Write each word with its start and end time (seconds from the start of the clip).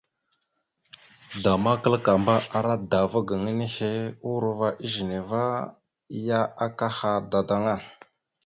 Zlama 1.41 1.73
kǝlakamba, 1.81 2.35
ara 2.57 2.73
dava 2.91 3.19
gaŋa 3.27 3.51
nehe 3.59 3.91
urova 4.31 4.69
ezine 4.85 5.19
va 5.29 5.43
ya 6.27 6.39
akaha 6.65 7.11
dadaŋa. 7.31 7.75